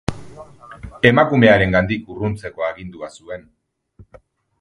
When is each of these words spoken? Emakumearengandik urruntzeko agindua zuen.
Emakumearengandik 1.09 2.09
urruntzeko 2.13 2.65
agindua 2.69 3.11
zuen. 3.21 3.45